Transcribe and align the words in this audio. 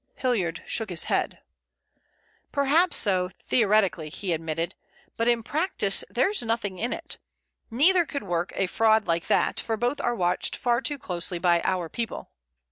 Hilliard 0.15 0.63
shook 0.65 0.89
his 0.89 1.03
head. 1.03 1.41
"Perhaps 2.51 2.97
so, 2.97 3.29
theoretically," 3.45 4.09
he 4.09 4.33
admitted, 4.33 4.73
"but 5.15 5.27
in 5.27 5.43
practice 5.43 6.03
there's 6.09 6.41
nothing 6.41 6.79
in 6.79 6.91
it. 6.91 7.19
Neither 7.69 8.07
could 8.07 8.23
work 8.23 8.51
a 8.55 8.65
fraud 8.65 9.05
like 9.05 9.27
that, 9.27 9.59
for 9.59 9.77
both 9.77 10.01
are 10.01 10.15
watched 10.15 10.55
far 10.55 10.81
too 10.81 10.97
closely 10.97 11.37
by 11.37 11.61
our 11.63 11.87
people. 11.87 12.31